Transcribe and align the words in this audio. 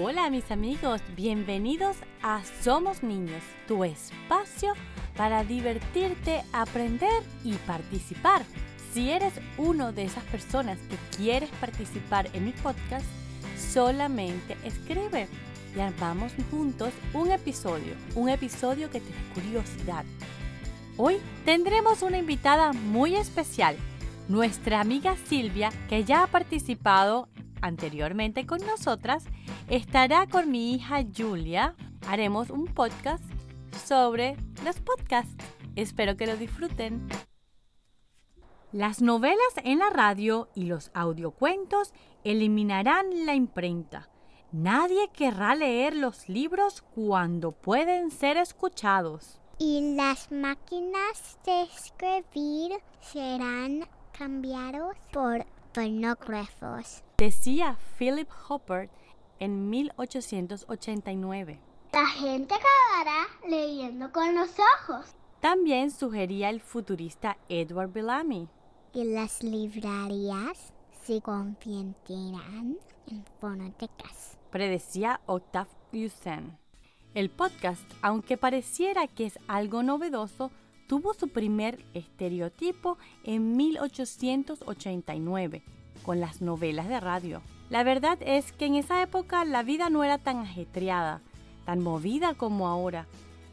Hola 0.00 0.30
mis 0.30 0.48
amigos, 0.52 1.00
bienvenidos 1.16 1.96
a 2.22 2.40
Somos 2.62 3.02
Niños, 3.02 3.42
tu 3.66 3.82
espacio 3.82 4.74
para 5.16 5.42
divertirte, 5.42 6.44
aprender 6.52 7.24
y 7.42 7.54
participar. 7.54 8.42
Si 8.92 9.10
eres 9.10 9.32
uno 9.56 9.90
de 9.90 10.04
esas 10.04 10.22
personas 10.26 10.78
que 10.88 10.96
quieres 11.16 11.50
participar 11.60 12.28
en 12.32 12.44
mi 12.44 12.52
podcast, 12.52 13.04
solamente 13.56 14.56
escribe 14.62 15.26
y 15.76 15.80
armamos 15.80 16.30
juntos 16.48 16.92
un 17.12 17.32
episodio, 17.32 17.94
un 18.14 18.28
episodio 18.28 18.90
que 18.92 19.00
te 19.00 19.08
dé 19.08 19.34
curiosidad. 19.34 20.04
Hoy 20.96 21.16
tendremos 21.44 22.02
una 22.02 22.18
invitada 22.18 22.72
muy 22.72 23.16
especial, 23.16 23.76
nuestra 24.28 24.80
amiga 24.80 25.16
Silvia, 25.26 25.70
que 25.88 26.04
ya 26.04 26.22
ha 26.22 26.26
participado 26.28 27.28
anteriormente 27.60 28.46
con 28.46 28.60
nosotras, 28.60 29.24
estará 29.68 30.26
con 30.26 30.50
mi 30.50 30.74
hija 30.74 31.04
Julia. 31.16 31.74
Haremos 32.06 32.50
un 32.50 32.66
podcast 32.66 33.22
sobre 33.84 34.36
los 34.64 34.80
podcasts. 34.80 35.34
Espero 35.76 36.16
que 36.16 36.26
lo 36.26 36.36
disfruten. 36.36 37.08
Las 38.72 39.00
novelas 39.00 39.54
en 39.64 39.78
la 39.78 39.90
radio 39.90 40.48
y 40.54 40.64
los 40.64 40.90
audiocuentos 40.94 41.92
eliminarán 42.24 43.26
la 43.26 43.34
imprenta. 43.34 44.08
Nadie 44.52 45.08
querrá 45.12 45.54
leer 45.54 45.94
los 45.94 46.28
libros 46.28 46.82
cuando 46.94 47.52
pueden 47.52 48.10
ser 48.10 48.38
escuchados. 48.38 49.40
Y 49.58 49.94
las 49.96 50.30
máquinas 50.30 51.38
de 51.44 51.62
escribir 51.62 52.80
serán 53.00 53.86
cambiados 54.12 54.96
por 55.12 55.44
fonógrafos. 55.72 57.02
Decía 57.18 57.76
Philip 57.98 58.28
Hopper 58.48 58.88
en 59.40 59.70
1889. 59.70 61.60
La 61.92 62.06
gente 62.06 62.54
acabará 62.54 63.26
leyendo 63.48 64.12
con 64.12 64.34
los 64.34 64.50
ojos. 64.80 65.14
También 65.40 65.90
sugería 65.90 66.50
el 66.50 66.60
futurista 66.60 67.38
Edward 67.48 67.92
Bellamy. 67.92 68.48
Y 68.92 69.04
las 69.04 69.42
librerías 69.42 70.72
se 71.04 71.20
convertirán 71.20 72.78
en 73.06 73.24
fonotecas. 73.40 74.38
Predecía 74.50 75.20
Octave 75.26 75.68
Usain. 75.92 76.56
El 77.14 77.30
podcast, 77.30 77.84
aunque 78.02 78.36
pareciera 78.36 79.06
que 79.06 79.26
es 79.26 79.38
algo 79.48 79.82
novedoso, 79.82 80.50
tuvo 80.88 81.14
su 81.14 81.28
primer 81.28 81.84
estereotipo 81.94 82.98
en 83.24 83.56
1889 83.56 85.64
con 86.02 86.20
las 86.20 86.40
novelas 86.40 86.88
de 86.88 87.00
radio. 87.00 87.42
La 87.70 87.82
verdad 87.82 88.18
es 88.20 88.52
que 88.52 88.66
en 88.66 88.74
esa 88.76 89.02
época 89.02 89.44
la 89.44 89.62
vida 89.62 89.90
no 89.90 90.04
era 90.04 90.18
tan 90.18 90.38
ajetreada, 90.38 91.20
tan 91.64 91.80
movida 91.80 92.34
como 92.34 92.68
ahora. 92.68 93.06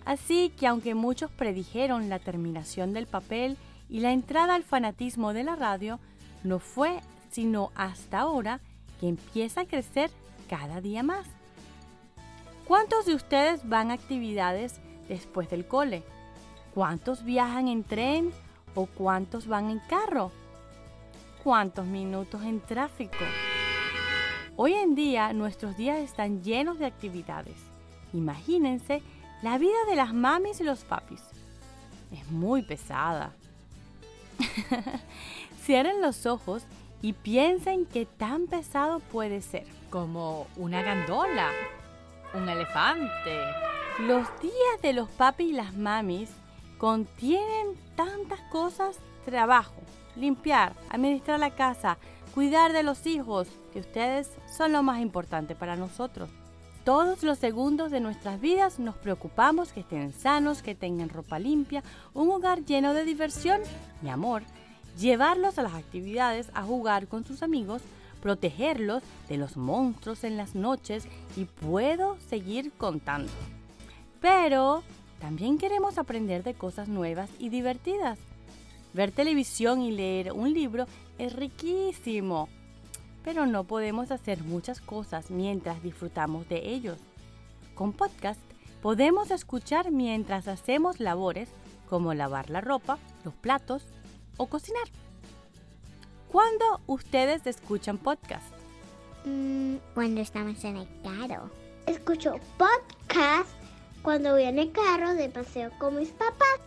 Así 0.05 0.51
que 0.57 0.67
aunque 0.67 0.95
muchos 0.95 1.31
predijeron 1.31 2.09
la 2.09 2.19
terminación 2.19 2.93
del 2.93 3.07
papel 3.07 3.57
y 3.89 3.99
la 3.99 4.11
entrada 4.11 4.55
al 4.55 4.63
fanatismo 4.63 5.33
de 5.33 5.43
la 5.43 5.55
radio, 5.55 5.99
no 6.43 6.59
fue 6.59 7.01
sino 7.29 7.71
hasta 7.75 8.19
ahora 8.19 8.61
que 8.99 9.09
empieza 9.09 9.61
a 9.61 9.65
crecer 9.65 10.09
cada 10.49 10.79
día 10.79 11.03
más. 11.03 11.25
¿Cuántos 12.65 13.05
de 13.05 13.15
ustedes 13.15 13.67
van 13.67 13.91
a 13.91 13.95
actividades 13.95 14.79
después 15.09 15.49
del 15.49 15.67
cole? 15.67 16.03
¿Cuántos 16.73 17.23
viajan 17.23 17.67
en 17.67 17.83
tren 17.83 18.31
o 18.75 18.85
cuántos 18.85 19.47
van 19.47 19.69
en 19.69 19.79
carro? 19.79 20.31
cuántos 21.45 21.85
minutos 21.85 22.41
en 22.41 22.59
tráfico. 22.59 23.23
Hoy 24.57 24.73
en 24.73 24.95
día 24.95 25.33
nuestros 25.33 25.75
días 25.75 25.97
están 25.97 26.41
llenos 26.41 26.79
de 26.79 26.85
actividades. 26.85 27.57
Imagínense 28.13 29.01
la 29.41 29.57
vida 29.57 29.75
de 29.89 29.97
las 29.97 30.13
mamis 30.13 30.61
y 30.61 30.63
los 30.63 30.85
papis. 30.85 31.21
Es 32.13 32.31
muy 32.31 32.61
pesada. 32.61 33.33
Cierren 35.61 36.01
los 36.01 36.25
ojos 36.25 36.63
y 37.01 37.11
piensen 37.11 37.85
qué 37.85 38.05
tan 38.05 38.47
pesado 38.47 38.99
puede 38.99 39.41
ser. 39.41 39.65
Como 39.89 40.47
una 40.55 40.81
gandola, 40.83 41.49
un 42.33 42.47
elefante. 42.47 43.37
Los 43.99 44.25
días 44.41 44.81
de 44.81 44.93
los 44.93 45.09
papis 45.09 45.49
y 45.49 45.53
las 45.53 45.75
mamis 45.75 46.29
contienen 46.77 47.75
tantas 47.97 48.39
cosas, 48.51 48.99
trabajo, 49.25 49.75
limpiar, 50.15 50.75
administrar 50.89 51.41
la 51.41 51.51
casa, 51.51 51.97
cuidar 52.35 52.73
de 52.73 52.83
los 52.83 53.07
hijos, 53.07 53.47
que 53.71 53.79
ustedes 53.79 54.29
son 54.55 54.73
lo 54.73 54.83
más 54.83 54.99
importante 54.99 55.55
para 55.55 55.77
nosotros. 55.77 56.29
Todos 56.83 57.23
los 57.23 57.39
segundos 57.39 57.91
de 57.91 58.01
nuestras 58.01 58.41
vidas 58.41 58.77
nos 58.77 58.95
preocupamos 58.95 59.71
que 59.71 59.79
estén 59.79 60.11
sanos, 60.11 60.61
que 60.61 60.75
tengan 60.75 61.07
ropa 61.07 61.39
limpia, 61.39 61.81
un 62.13 62.29
hogar 62.29 62.65
lleno 62.65 62.93
de 62.93 63.05
diversión 63.05 63.61
y 64.03 64.09
amor, 64.09 64.43
llevarlos 64.99 65.57
a 65.57 65.63
las 65.63 65.75
actividades, 65.75 66.51
a 66.53 66.63
jugar 66.63 67.07
con 67.07 67.23
sus 67.25 67.41
amigos, 67.41 67.81
protegerlos 68.21 69.01
de 69.29 69.37
los 69.37 69.55
monstruos 69.55 70.25
en 70.25 70.35
las 70.35 70.55
noches 70.55 71.07
y 71.37 71.45
puedo 71.45 72.17
seguir 72.29 72.73
contando. 72.73 73.31
Pero 74.19 74.83
también 75.21 75.57
queremos 75.57 75.97
aprender 75.97 76.43
de 76.43 76.53
cosas 76.53 76.89
nuevas 76.89 77.29
y 77.39 77.47
divertidas. 77.47 78.19
Ver 78.93 79.11
televisión 79.11 79.81
y 79.81 79.91
leer 79.91 80.33
un 80.33 80.53
libro 80.53 80.85
es 81.17 81.33
riquísimo, 81.33 82.49
pero 83.23 83.45
no 83.45 83.63
podemos 83.63 84.11
hacer 84.11 84.43
muchas 84.43 84.81
cosas 84.81 85.31
mientras 85.31 85.81
disfrutamos 85.81 86.47
de 86.49 86.69
ellos. 86.69 86.97
Con 87.73 87.93
podcast 87.93 88.39
podemos 88.81 89.31
escuchar 89.31 89.91
mientras 89.91 90.47
hacemos 90.47 90.99
labores 90.99 91.49
como 91.89 92.13
lavar 92.13 92.49
la 92.49 92.61
ropa, 92.61 92.97
los 93.23 93.33
platos 93.33 93.83
o 94.37 94.47
cocinar. 94.47 94.87
¿Cuándo 96.31 96.81
ustedes 96.87 97.45
escuchan 97.47 97.97
podcast? 97.97 98.45
Mm, 99.25 99.75
cuando 99.93 100.21
estamos 100.21 100.63
en 100.63 100.77
el 100.77 100.87
carro. 101.01 101.49
Escucho 101.87 102.35
podcast 102.57 103.49
cuando 104.01 104.33
voy 104.33 104.43
en 104.43 104.59
el 104.59 104.71
carro 104.71 105.13
de 105.13 105.29
paseo 105.29 105.71
con 105.79 105.97
mis 105.97 106.09
papás. 106.09 106.59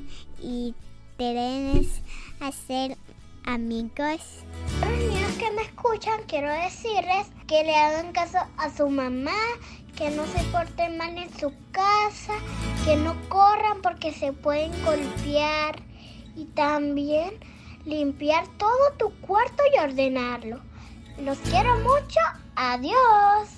y 0.43 0.75
tienes 1.17 2.01
hacer 2.41 2.97
amigos. 3.45 4.45
A 4.83 4.89
los 4.89 4.99
niños 4.99 5.33
que 5.39 5.51
me 5.53 5.63
escuchan, 5.63 6.21
quiero 6.27 6.53
decirles 6.53 7.29
que 7.47 7.65
le 7.65 7.75
hagan 7.77 8.13
caso 8.13 8.39
a 8.57 8.71
su 8.71 8.89
mamá, 8.89 9.37
que 10.01 10.09
no 10.09 10.27
se 10.29 10.43
porten 10.45 10.97
mal 10.97 11.19
en 11.19 11.31
su 11.39 11.53
casa, 11.73 12.33
que 12.87 12.97
no 12.97 13.15
corran 13.29 13.83
porque 13.83 14.15
se 14.15 14.33
pueden 14.33 14.73
golpear 14.83 15.77
y 16.35 16.47
también 16.47 17.35
limpiar 17.85 18.49
todo 18.57 18.93
tu 18.99 19.11
cuarto 19.21 19.63
y 19.75 19.79
ordenarlo. 19.79 20.63
Los 21.23 21.37
quiero 21.41 21.77
mucho. 21.81 22.19
Adiós. 22.57 23.51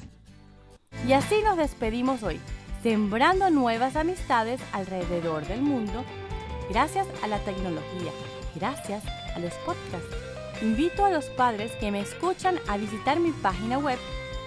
Y 1.06 1.12
así 1.12 1.36
nos 1.44 1.56
despedimos 1.56 2.24
hoy, 2.24 2.40
sembrando 2.82 3.48
nuevas 3.50 3.94
amistades 3.94 4.60
alrededor 4.72 5.46
del 5.46 5.62
mundo 5.62 6.04
gracias 6.68 7.06
a 7.22 7.28
la 7.28 7.38
tecnología, 7.38 8.10
gracias 8.56 9.04
a 9.36 9.38
los 9.38 9.54
podcasts. 9.64 10.16
Invito 10.60 11.04
a 11.04 11.10
los 11.10 11.26
padres 11.26 11.70
que 11.76 11.92
me 11.92 12.00
escuchan 12.00 12.58
a 12.68 12.78
visitar 12.78 13.20
mi 13.20 13.30
página 13.30 13.78
web 13.78 13.98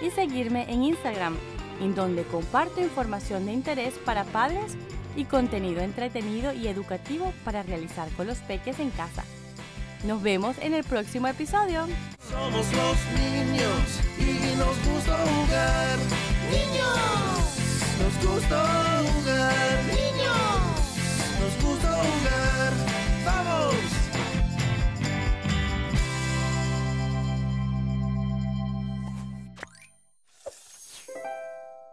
y 0.02 0.10
seguirme 0.10 0.70
en 0.70 0.84
Instagram, 0.84 1.38
en 1.80 1.94
donde 1.94 2.24
comparto 2.24 2.80
información 2.80 3.46
de 3.46 3.52
interés 3.52 3.94
para 4.04 4.24
padres 4.24 4.76
y 5.16 5.24
contenido 5.24 5.80
entretenido 5.80 6.52
y 6.52 6.68
educativo 6.68 7.32
para 7.44 7.62
realizar 7.62 8.08
con 8.10 8.26
los 8.26 8.38
peques 8.38 8.78
en 8.80 8.90
casa. 8.90 9.24
Nos 10.04 10.22
vemos 10.22 10.56
en 10.60 10.74
el 10.74 10.84
próximo 10.84 11.26
episodio. 11.26 11.86
Somos 12.30 12.66
los 12.72 12.96
niños 13.18 14.00
y 14.18 14.56
nos 14.56 14.94
gusta 14.94 15.16
jugar. 15.16 15.98
Niños, 16.50 17.56
nos 17.98 18.34
gusta 18.34 19.02
jugar. 19.02 20.05